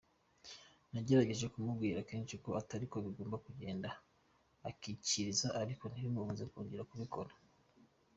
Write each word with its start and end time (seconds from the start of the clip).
Nagerageje 0.91 1.45
kumubwira 1.53 2.05
kenshi 2.09 2.35
ko 2.43 2.49
atariko 2.61 2.95
bigomba 3.05 3.37
kugenda, 3.45 3.89
akikiriza 4.69 5.47
ariko 5.61 5.83
ntibimubuze 5.89 6.43
kongera 6.51 6.87
kubikora. 6.91 7.31